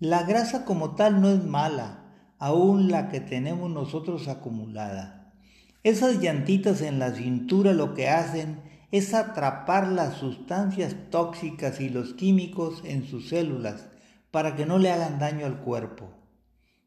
La 0.01 0.23
grasa 0.23 0.65
como 0.65 0.95
tal 0.95 1.21
no 1.21 1.29
es 1.29 1.45
mala, 1.45 2.05
aún 2.39 2.91
la 2.91 3.09
que 3.09 3.21
tenemos 3.21 3.71
nosotros 3.71 4.29
acumulada. 4.29 5.35
Esas 5.83 6.21
llantitas 6.21 6.81
en 6.83 6.99
la 6.99 7.13
cintura 7.13 7.73
lo 7.73 7.95
que 7.95 8.09
hacen 8.09 8.61
es 8.91 9.13
atrapar 9.13 9.89
las 9.89 10.15
sustancias 10.15 10.97
tóxicas 11.11 11.81
y 11.81 11.91
los 11.91 12.15
químicos 12.15 12.83
en 12.85 13.07
sus 13.07 13.29
células 13.29 13.89
para 14.31 14.57
que 14.57 14.67
no 14.67 14.79
le 14.79 14.91
hagan 14.91 15.19
daño 15.19 15.47
al 15.47 15.61
cuerpo. 15.61 16.11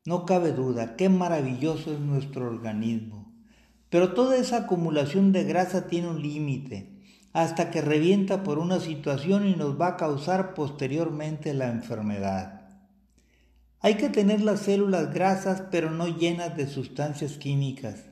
No 0.05 0.25
cabe 0.25 0.51
duda, 0.51 0.95
qué 0.95 1.09
maravilloso 1.09 1.93
es 1.93 1.99
nuestro 1.99 2.47
organismo. 2.47 3.31
Pero 3.89 4.13
toda 4.13 4.37
esa 4.37 4.57
acumulación 4.57 5.31
de 5.31 5.43
grasa 5.43 5.87
tiene 5.87 6.07
un 6.07 6.21
límite, 6.21 6.90
hasta 7.33 7.71
que 7.71 7.81
revienta 7.81 8.43
por 8.43 8.59
una 8.59 8.79
situación 8.79 9.47
y 9.47 9.55
nos 9.55 9.79
va 9.79 9.87
a 9.87 9.97
causar 9.97 10.53
posteriormente 10.53 11.53
la 11.53 11.67
enfermedad. 11.69 12.61
Hay 13.79 13.95
que 13.95 14.09
tener 14.09 14.41
las 14.41 14.61
células 14.61 15.13
grasas 15.13 15.63
pero 15.71 15.89
no 15.89 16.07
llenas 16.07 16.55
de 16.55 16.67
sustancias 16.67 17.33
químicas, 17.37 18.05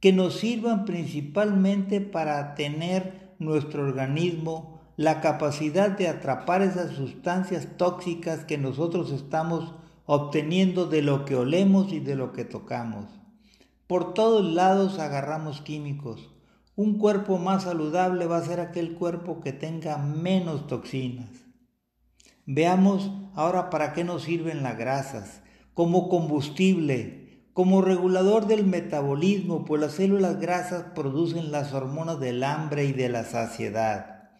que 0.00 0.12
nos 0.12 0.38
sirvan 0.38 0.84
principalmente 0.84 2.00
para 2.00 2.54
tener 2.54 3.34
nuestro 3.38 3.82
organismo 3.82 4.80
la 4.96 5.20
capacidad 5.20 5.90
de 5.90 6.08
atrapar 6.08 6.62
esas 6.62 6.92
sustancias 6.92 7.68
tóxicas 7.76 8.44
que 8.44 8.58
nosotros 8.58 9.10
estamos 9.10 9.74
obteniendo 10.06 10.86
de 10.86 11.02
lo 11.02 11.24
que 11.24 11.36
olemos 11.36 11.92
y 11.92 12.00
de 12.00 12.14
lo 12.14 12.32
que 12.32 12.44
tocamos. 12.44 13.06
Por 13.86 14.14
todos 14.14 14.44
lados 14.44 14.98
agarramos 14.98 15.60
químicos. 15.60 16.31
Un 16.74 16.98
cuerpo 16.98 17.38
más 17.38 17.64
saludable 17.64 18.26
va 18.26 18.38
a 18.38 18.44
ser 18.44 18.60
aquel 18.60 18.94
cuerpo 18.94 19.40
que 19.40 19.52
tenga 19.52 19.98
menos 19.98 20.66
toxinas. 20.66 21.28
Veamos 22.46 23.10
ahora 23.34 23.68
para 23.70 23.92
qué 23.92 24.04
nos 24.04 24.22
sirven 24.22 24.62
las 24.62 24.78
grasas. 24.78 25.42
Como 25.74 26.08
combustible, 26.08 27.44
como 27.52 27.82
regulador 27.82 28.46
del 28.46 28.64
metabolismo, 28.64 29.64
pues 29.64 29.80
las 29.82 29.92
células 29.92 30.40
grasas 30.40 30.84
producen 30.94 31.52
las 31.52 31.74
hormonas 31.74 32.18
del 32.18 32.42
hambre 32.42 32.86
y 32.86 32.92
de 32.92 33.10
la 33.10 33.24
saciedad. 33.24 34.30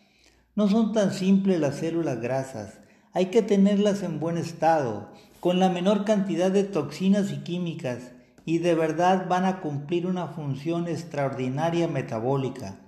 No 0.55 0.69
son 0.69 0.93
tan 0.93 1.13
simples 1.13 1.61
las 1.61 1.77
células 1.77 2.21
grasas, 2.21 2.79
hay 3.13 3.27
que 3.27 3.43
tenerlas 3.43 4.03
en 4.03 4.21
buen 4.21 4.39
estado, 4.39 5.11
con 5.41 5.59
la 5.59 5.69
menor 5.69 6.05
cantidad 6.05 6.51
de 6.51 6.65
toxinas 6.65 7.31
y 7.31 7.39
químicas, 7.39 8.13
y 8.45 8.59
de 8.59 8.75
verdad 8.75 9.27
van 9.29 9.45
a 9.45 9.61
cumplir 9.61 10.07
una 10.07 10.29
función 10.29 10.89
extraordinaria 10.89 11.89
metabólica. 11.89 12.81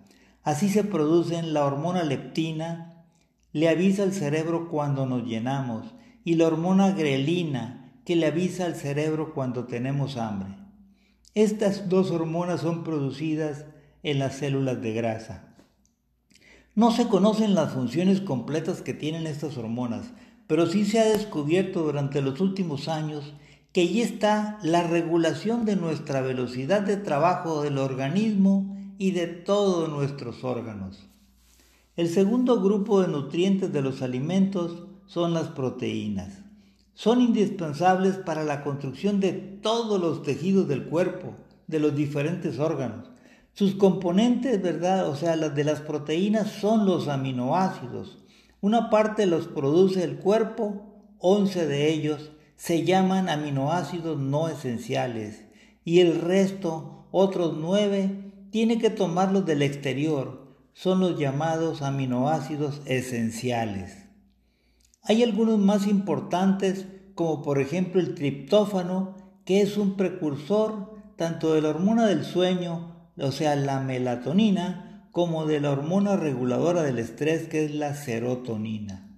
Así 0.43 0.69
se 0.69 0.85
producen 0.85 1.55
la 1.55 1.65
hormona 1.65 2.03
leptina, 2.03 3.05
le 3.53 3.69
avisa 3.69 4.03
al 4.03 4.13
cerebro 4.13 4.69
cuando 4.69 5.07
nos 5.07 5.25
llenamos, 5.25 5.95
y 6.25 6.35
la 6.35 6.47
hormona 6.47 6.91
grelina, 6.91 7.93
que 8.05 8.17
le 8.17 8.27
avisa 8.27 8.67
al 8.67 8.75
cerebro 8.75 9.33
cuando 9.33 9.65
tenemos 9.65 10.17
hambre. 10.17 10.51
Estas 11.35 11.89
dos 11.89 12.11
hormonas 12.11 12.61
son 12.61 12.85
producidas 12.85 13.65
en 14.03 14.19
las 14.19 14.37
células 14.37 14.83
de 14.83 14.93
grasa. 14.93 15.55
No 16.75 16.91
se 16.91 17.09
conocen 17.09 17.55
las 17.55 17.73
funciones 17.73 18.21
completas 18.21 18.83
que 18.83 18.95
tienen 18.95 19.27
estas 19.27 19.57
hormonas, 19.57 20.13
pero 20.47 20.67
sí 20.67 20.85
se 20.85 21.01
ha 21.01 21.05
descubierto 21.07 21.83
durante 21.85 22.21
los 22.21 22.41
últimos 22.41 22.89
años 22.89 23.33
que 23.75 23.81
allí 23.81 24.03
está 24.03 24.61
la 24.63 24.85
regulación 24.85 25.65
de 25.65 25.75
nuestra 25.75 26.21
velocidad 26.21 26.83
de 26.83 26.97
trabajo 26.97 27.63
del 27.63 27.79
organismo 27.79 28.79
y 28.99 29.11
de 29.11 29.27
todos 29.27 29.89
nuestros 29.89 30.45
órganos. 30.45 31.09
El 31.97 32.09
segundo 32.09 32.63
grupo 32.63 33.03
de 33.03 33.09
nutrientes 33.09 33.73
de 33.73 33.83
los 33.83 34.01
alimentos 34.01 34.85
son 35.07 35.35
las 35.35 35.49
proteínas. 35.49 36.45
Son 36.95 37.21
indispensables 37.21 38.17
para 38.19 38.45
la 38.45 38.63
construcción 38.63 39.19
de 39.19 39.33
todos 39.33 40.01
los 40.01 40.23
tejidos 40.23 40.69
del 40.69 40.85
cuerpo, 40.85 41.35
de 41.67 41.81
los 41.81 41.97
diferentes 41.97 42.61
órganos. 42.61 43.11
Sus 43.55 43.75
componentes, 43.75 44.63
¿verdad? 44.63 45.09
O 45.09 45.17
sea, 45.17 45.35
las 45.35 45.53
de 45.57 45.65
las 45.65 45.81
proteínas 45.81 46.49
son 46.49 46.87
los 46.87 47.09
aminoácidos. 47.09 48.19
Una 48.61 48.89
parte 48.89 49.27
los 49.27 49.49
produce 49.49 50.05
el 50.05 50.19
cuerpo, 50.19 50.95
11 51.19 51.67
de 51.67 51.93
ellos, 51.93 52.31
se 52.57 52.85
llaman 52.85 53.29
aminoácidos 53.29 54.19
no 54.19 54.49
esenciales 54.49 55.45
y 55.85 56.01
el 56.01 56.21
resto, 56.21 57.07
otros 57.11 57.57
nueve, 57.59 58.33
tiene 58.51 58.79
que 58.79 58.91
tomarlos 58.91 59.47
del 59.47 59.63
exterior. 59.63 60.57
Son 60.73 61.01
los 61.01 61.19
llamados 61.19 61.83
aminoácidos 61.83 62.81
esenciales. 62.87 64.09
Hay 65.03 65.23
algunos 65.23 65.59
más 65.59 65.87
importantes 65.87 66.87
como 67.15 67.43
por 67.43 67.61
ejemplo 67.61 68.01
el 68.01 68.15
triptófano, 68.15 69.17
que 69.45 69.61
es 69.61 69.77
un 69.77 69.97
precursor 69.97 70.95
tanto 71.17 71.55
de 71.55 71.63
la 71.63 71.69
hormona 71.69 72.07
del 72.07 72.25
sueño, 72.25 73.11
o 73.17 73.31
sea, 73.31 73.55
la 73.57 73.81
melatonina, 73.81 75.09
como 75.13 75.47
de 75.47 75.61
la 75.61 75.71
hormona 75.71 76.17
reguladora 76.17 76.83
del 76.83 76.99
estrés, 76.99 77.49
que 77.49 77.65
es 77.65 77.75
la 77.75 77.95
serotonina. 77.95 79.09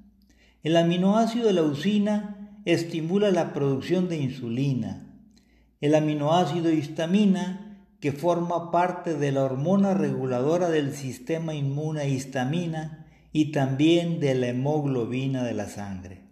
El 0.63 0.77
aminoácido 0.77 1.47
de 1.47 1.55
la 1.55 1.63
leucina 1.63 2.46
estimula 2.67 3.31
la 3.31 3.53
producción 3.53 4.09
de 4.09 4.17
insulina. 4.17 5.07
El 5.81 5.95
aminoácido 5.95 6.73
histamina, 6.73 7.87
que 8.01 8.11
forma 8.11 8.73
parte 8.73 9.15
de 9.15 9.31
la 9.31 9.45
hormona 9.45 9.95
reguladora 9.95 10.69
del 10.69 10.93
sistema 10.93 11.55
inmune 11.55 12.09
histamina 12.11 13.07
y 13.33 13.53
también 13.53 14.19
de 14.19 14.35
la 14.35 14.49
hemoglobina 14.49 15.45
de 15.45 15.55
la 15.55 15.69
sangre. 15.69 16.25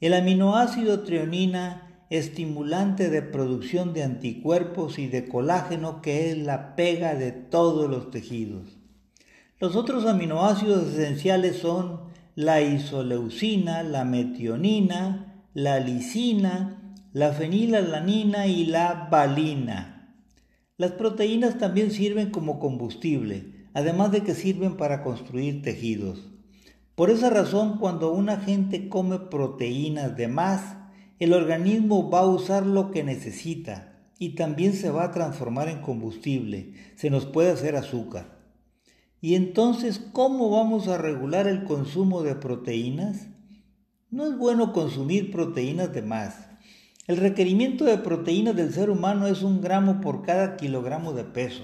El 0.00 0.14
aminoácido 0.14 1.02
trionina, 1.02 2.06
estimulante 2.08 3.10
de 3.10 3.20
producción 3.20 3.92
de 3.92 4.04
anticuerpos 4.04 4.98
y 4.98 5.06
de 5.06 5.28
colágeno, 5.28 6.00
que 6.00 6.30
es 6.30 6.38
la 6.38 6.76
pega 6.76 7.14
de 7.14 7.30
todos 7.30 7.90
los 7.90 8.10
tejidos. 8.10 8.78
Los 9.60 9.76
otros 9.76 10.06
aminoácidos 10.06 10.94
esenciales 10.94 11.56
son 11.56 12.00
la 12.34 12.62
isoleucina, 12.62 13.82
la 13.82 14.04
metionina, 14.04 15.28
la 15.54 15.80
lisina, 15.80 16.94
la 17.12 17.32
fenilalanina 17.32 18.46
y 18.46 18.64
la 18.64 19.08
valina. 19.10 20.16
Las 20.78 20.92
proteínas 20.92 21.58
también 21.58 21.90
sirven 21.90 22.30
como 22.30 22.58
combustible, 22.58 23.68
además 23.74 24.12
de 24.12 24.22
que 24.22 24.34
sirven 24.34 24.78
para 24.78 25.02
construir 25.02 25.60
tejidos. 25.60 26.30
Por 26.94 27.10
esa 27.10 27.28
razón, 27.28 27.76
cuando 27.78 28.12
una 28.12 28.38
gente 28.38 28.88
come 28.88 29.18
proteínas 29.18 30.16
de 30.16 30.28
más, 30.28 30.76
el 31.18 31.34
organismo 31.34 32.10
va 32.10 32.20
a 32.20 32.26
usar 32.26 32.64
lo 32.64 32.90
que 32.90 33.04
necesita 33.04 33.92
y 34.18 34.30
también 34.30 34.72
se 34.72 34.90
va 34.90 35.04
a 35.04 35.12
transformar 35.12 35.68
en 35.68 35.82
combustible, 35.82 36.72
se 36.96 37.10
nos 37.10 37.26
puede 37.26 37.50
hacer 37.50 37.76
azúcar. 37.76 38.38
¿Y 39.20 39.34
entonces 39.34 39.98
cómo 40.12 40.48
vamos 40.48 40.88
a 40.88 40.96
regular 40.96 41.46
el 41.46 41.64
consumo 41.64 42.22
de 42.22 42.36
proteínas? 42.36 43.28
No 44.12 44.26
es 44.26 44.36
bueno 44.36 44.74
consumir 44.74 45.30
proteínas 45.30 45.90
de 45.94 46.02
más. 46.02 46.46
El 47.06 47.16
requerimiento 47.16 47.86
de 47.86 47.96
proteínas 47.96 48.54
del 48.54 48.70
ser 48.70 48.90
humano 48.90 49.26
es 49.26 49.42
un 49.42 49.62
gramo 49.62 50.02
por 50.02 50.20
cada 50.20 50.58
kilogramo 50.58 51.14
de 51.14 51.24
peso. 51.24 51.62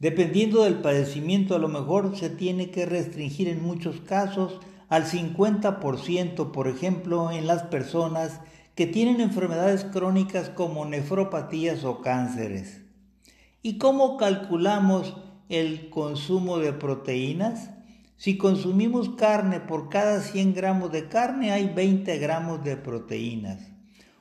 Dependiendo 0.00 0.64
del 0.64 0.80
padecimiento, 0.80 1.54
a 1.54 1.60
lo 1.60 1.68
mejor 1.68 2.16
se 2.16 2.28
tiene 2.28 2.72
que 2.72 2.86
restringir 2.86 3.46
en 3.46 3.62
muchos 3.62 4.00
casos 4.00 4.58
al 4.88 5.04
50%, 5.04 6.50
por 6.50 6.66
ejemplo, 6.66 7.30
en 7.30 7.46
las 7.46 7.62
personas 7.62 8.40
que 8.74 8.88
tienen 8.88 9.20
enfermedades 9.20 9.84
crónicas 9.84 10.48
como 10.48 10.84
nefropatías 10.86 11.84
o 11.84 12.00
cánceres. 12.00 12.80
¿Y 13.62 13.78
cómo 13.78 14.16
calculamos 14.16 15.14
el 15.48 15.88
consumo 15.88 16.58
de 16.58 16.72
proteínas? 16.72 17.70
Si 18.20 18.36
consumimos 18.36 19.08
carne, 19.16 19.60
por 19.60 19.88
cada 19.88 20.20
100 20.20 20.52
gramos 20.52 20.92
de 20.92 21.08
carne 21.08 21.52
hay 21.52 21.72
20 21.74 22.18
gramos 22.18 22.62
de 22.62 22.76
proteínas. 22.76 23.62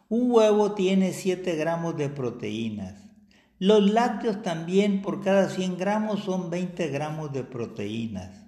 Un 0.07 0.31
huevo 0.31 0.71
tiene 0.71 1.11
7 1.11 1.57
gramos 1.57 1.97
de 1.97 2.07
proteínas. 2.07 2.95
Los 3.57 3.91
lácteos 3.91 4.41
también 4.41 5.01
por 5.01 5.21
cada 5.21 5.49
100 5.49 5.77
gramos 5.77 6.23
son 6.23 6.49
20 6.49 6.87
gramos 6.87 7.33
de 7.33 7.43
proteínas. 7.43 8.45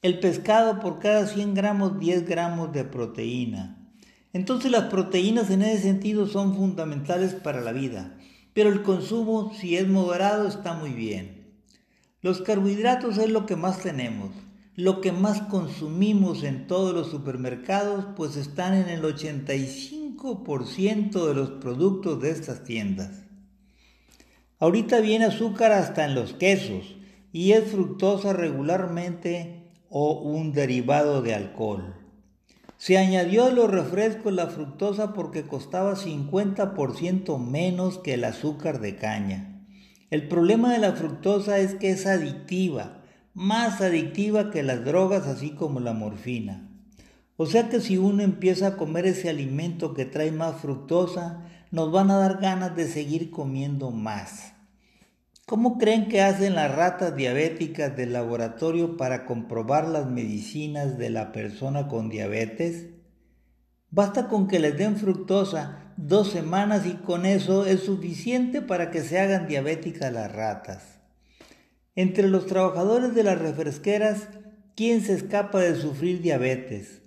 El 0.00 0.18
pescado 0.18 0.80
por 0.80 0.98
cada 0.98 1.26
100 1.26 1.52
gramos 1.52 2.00
10 2.00 2.26
gramos 2.26 2.72
de 2.72 2.84
proteína. 2.84 3.92
Entonces 4.32 4.70
las 4.70 4.84
proteínas 4.84 5.50
en 5.50 5.60
ese 5.60 5.82
sentido 5.82 6.26
son 6.26 6.56
fundamentales 6.56 7.34
para 7.34 7.60
la 7.60 7.72
vida, 7.72 8.16
pero 8.54 8.70
el 8.70 8.82
consumo 8.82 9.52
si 9.52 9.76
es 9.76 9.86
moderado 9.86 10.48
está 10.48 10.72
muy 10.72 10.92
bien. 10.92 11.54
Los 12.22 12.40
carbohidratos 12.40 13.18
es 13.18 13.28
lo 13.28 13.44
que 13.44 13.56
más 13.56 13.80
tenemos 13.80 14.30
lo 14.76 15.00
que 15.00 15.10
más 15.10 15.40
consumimos 15.40 16.42
en 16.42 16.66
todos 16.66 16.94
los 16.94 17.10
supermercados, 17.10 18.04
pues 18.14 18.36
están 18.36 18.74
en 18.74 18.90
el 18.90 19.02
85% 19.02 21.28
de 21.28 21.34
los 21.34 21.50
productos 21.52 22.20
de 22.20 22.30
estas 22.30 22.62
tiendas. 22.62 23.22
Ahorita 24.58 25.00
viene 25.00 25.24
azúcar 25.24 25.72
hasta 25.72 26.04
en 26.04 26.14
los 26.14 26.34
quesos 26.34 26.94
y 27.32 27.52
es 27.52 27.70
fructosa 27.70 28.34
regularmente 28.34 29.70
o 29.88 30.20
un 30.20 30.52
derivado 30.52 31.22
de 31.22 31.34
alcohol. 31.34 31.94
Se 32.76 32.98
añadió 32.98 33.46
a 33.46 33.50
los 33.50 33.70
refrescos 33.70 34.34
la 34.34 34.48
fructosa 34.48 35.14
porque 35.14 35.46
costaba 35.46 35.96
50% 35.96 37.38
menos 37.38 37.98
que 37.98 38.12
el 38.12 38.24
azúcar 38.24 38.80
de 38.80 38.96
caña. 38.96 39.66
El 40.10 40.28
problema 40.28 40.74
de 40.74 40.80
la 40.80 40.92
fructosa 40.92 41.60
es 41.60 41.74
que 41.74 41.88
es 41.90 42.04
adictiva 42.04 42.95
más 43.36 43.82
adictiva 43.82 44.50
que 44.50 44.62
las 44.62 44.82
drogas, 44.82 45.26
así 45.26 45.50
como 45.50 45.78
la 45.78 45.92
morfina. 45.92 46.70
O 47.36 47.44
sea 47.44 47.68
que 47.68 47.82
si 47.82 47.98
uno 47.98 48.22
empieza 48.22 48.66
a 48.66 48.76
comer 48.78 49.04
ese 49.04 49.28
alimento 49.28 49.92
que 49.92 50.06
trae 50.06 50.32
más 50.32 50.56
fructosa, 50.56 51.42
nos 51.70 51.92
van 51.92 52.10
a 52.10 52.16
dar 52.16 52.38
ganas 52.40 52.74
de 52.74 52.88
seguir 52.88 53.30
comiendo 53.30 53.90
más. 53.90 54.54
¿Cómo 55.44 55.76
creen 55.76 56.08
que 56.08 56.22
hacen 56.22 56.54
las 56.54 56.74
ratas 56.74 57.14
diabéticas 57.14 57.94
del 57.94 58.14
laboratorio 58.14 58.96
para 58.96 59.26
comprobar 59.26 59.86
las 59.86 60.06
medicinas 60.06 60.96
de 60.96 61.10
la 61.10 61.32
persona 61.32 61.88
con 61.88 62.08
diabetes? 62.08 62.86
Basta 63.90 64.28
con 64.28 64.48
que 64.48 64.60
les 64.60 64.78
den 64.78 64.96
fructosa 64.96 65.92
dos 65.98 66.30
semanas 66.30 66.86
y 66.86 66.94
con 66.94 67.26
eso 67.26 67.66
es 67.66 67.80
suficiente 67.80 68.62
para 68.62 68.90
que 68.90 69.02
se 69.02 69.20
hagan 69.20 69.46
diabéticas 69.46 70.10
las 70.10 70.32
ratas. 70.32 70.95
Entre 71.96 72.28
los 72.28 72.44
trabajadores 72.44 73.14
de 73.14 73.22
las 73.22 73.38
refresqueras, 73.38 74.28
¿quién 74.74 75.00
se 75.00 75.14
escapa 75.14 75.60
de 75.60 75.76
sufrir 75.76 76.20
diabetes? 76.20 77.00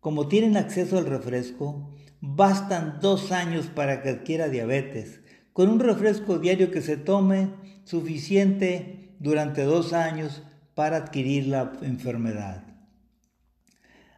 Como 0.00 0.26
tienen 0.26 0.56
acceso 0.56 0.98
al 0.98 1.06
refresco, 1.06 1.94
bastan 2.20 2.98
dos 3.00 3.30
años 3.30 3.68
para 3.72 4.02
que 4.02 4.08
adquiera 4.08 4.48
diabetes. 4.48 5.20
Con 5.52 5.68
un 5.68 5.78
refresco 5.78 6.40
diario 6.40 6.72
que 6.72 6.82
se 6.82 6.96
tome, 6.96 7.50
suficiente 7.84 9.14
durante 9.20 9.62
dos 9.62 9.92
años 9.92 10.42
para 10.74 10.96
adquirir 10.96 11.46
la 11.46 11.74
enfermedad. 11.82 12.64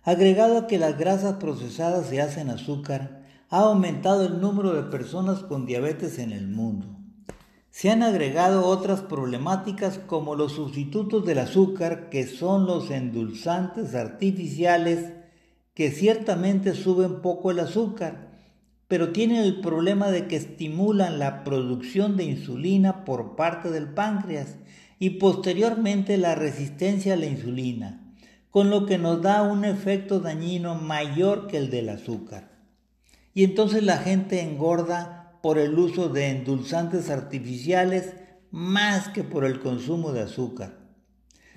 Agregado 0.04 0.56
a 0.56 0.66
que 0.66 0.78
las 0.78 0.96
grasas 0.96 1.34
procesadas 1.34 2.06
se 2.06 2.22
hacen 2.22 2.48
azúcar, 2.48 3.26
ha 3.50 3.58
aumentado 3.58 4.26
el 4.26 4.40
número 4.40 4.72
de 4.72 4.90
personas 4.90 5.40
con 5.40 5.66
diabetes 5.66 6.18
en 6.18 6.32
el 6.32 6.48
mundo. 6.48 7.03
Se 7.74 7.90
han 7.90 8.04
agregado 8.04 8.68
otras 8.68 9.00
problemáticas 9.00 9.98
como 9.98 10.36
los 10.36 10.52
sustitutos 10.52 11.26
del 11.26 11.40
azúcar, 11.40 12.08
que 12.08 12.24
son 12.24 12.66
los 12.66 12.88
endulzantes 12.92 13.96
artificiales, 13.96 15.12
que 15.74 15.90
ciertamente 15.90 16.74
suben 16.74 17.20
poco 17.20 17.50
el 17.50 17.58
azúcar, 17.58 18.30
pero 18.86 19.10
tienen 19.10 19.38
el 19.38 19.60
problema 19.60 20.12
de 20.12 20.28
que 20.28 20.36
estimulan 20.36 21.18
la 21.18 21.42
producción 21.42 22.16
de 22.16 22.22
insulina 22.22 23.04
por 23.04 23.34
parte 23.34 23.72
del 23.72 23.88
páncreas 23.88 24.54
y 25.00 25.10
posteriormente 25.10 26.16
la 26.16 26.36
resistencia 26.36 27.14
a 27.14 27.16
la 27.16 27.26
insulina, 27.26 28.14
con 28.50 28.70
lo 28.70 28.86
que 28.86 28.98
nos 28.98 29.20
da 29.20 29.42
un 29.42 29.64
efecto 29.64 30.20
dañino 30.20 30.76
mayor 30.76 31.48
que 31.48 31.56
el 31.56 31.70
del 31.70 31.88
azúcar. 31.88 32.52
Y 33.34 33.42
entonces 33.42 33.82
la 33.82 33.96
gente 33.96 34.42
engorda 34.42 35.13
por 35.44 35.58
el 35.58 35.78
uso 35.78 36.08
de 36.08 36.28
endulzantes 36.28 37.10
artificiales 37.10 38.14
más 38.50 39.10
que 39.10 39.22
por 39.24 39.44
el 39.44 39.60
consumo 39.60 40.14
de 40.14 40.22
azúcar. 40.22 40.78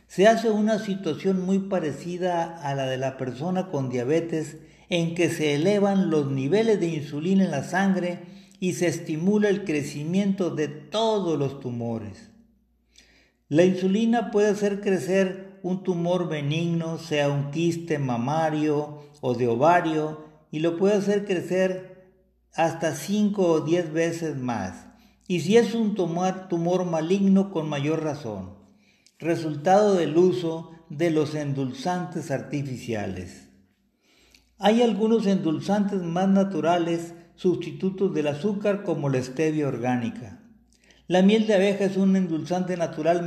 Se 0.08 0.28
hace 0.28 0.50
una 0.50 0.78
situación 0.78 1.46
muy 1.46 1.60
parecida 1.60 2.58
a 2.64 2.76
la 2.76 2.86
de 2.88 2.98
la 2.98 3.16
persona 3.16 3.70
con 3.70 3.90
diabetes 3.90 4.58
en 4.90 5.16
que 5.16 5.30
se 5.30 5.56
elevan 5.56 6.10
los 6.10 6.30
niveles 6.30 6.82
de 6.82 6.88
insulina 6.88 7.46
en 7.46 7.52
la 7.52 7.64
sangre 7.64 8.24
y 8.60 8.74
se 8.74 8.88
estimula 8.88 9.48
el 9.48 9.64
crecimiento 9.64 10.50
de 10.50 10.68
todos 10.68 11.40
los 11.40 11.62
tumores. 11.62 12.30
La 13.48 13.64
insulina 13.64 14.32
puede 14.32 14.50
hacer 14.50 14.82
crecer 14.82 15.62
un 15.64 15.84
tumor 15.84 16.28
benigno, 16.28 16.98
sea 16.98 17.30
un 17.30 17.52
quiste 17.52 18.00
mamario 18.00 19.04
o 19.22 19.34
de 19.34 19.48
ovario, 19.48 20.26
y 20.52 20.60
lo 20.60 20.76
puede 20.76 20.96
hacer 20.96 21.24
crecer 21.24 21.97
hasta 22.58 22.96
5 22.96 23.48
o 23.48 23.62
10 23.62 23.94
veces 23.94 24.36
más. 24.36 24.88
Y 25.28 25.42
si 25.42 25.58
es 25.58 25.76
un 25.76 25.94
tumor, 25.94 26.48
tumor 26.50 26.86
maligno, 26.86 27.52
con 27.52 27.70
mayor 27.70 28.04
razón. 28.04 28.56
Resultado 29.20 29.94
del 29.94 30.18
uso 30.18 30.72
de 30.90 31.12
los 31.12 31.36
endulzantes 31.36 32.32
artificiales. 32.32 33.50
Hay 34.58 34.82
algunos 34.82 35.28
endulzantes 35.28 36.02
más 36.02 36.28
naturales, 36.30 37.14
sustitutos 37.36 38.14
del 38.16 38.28
azúcar 38.28 38.82
como 38.82 39.08
la 39.10 39.22
stevia 39.22 39.68
orgánica. 39.68 40.42
La 41.06 41.22
miel 41.22 41.46
de 41.46 41.54
abeja 41.54 41.86
es 41.86 41.96
un 41.96 42.16
endulzante 42.16 42.76
natural 42.76 43.22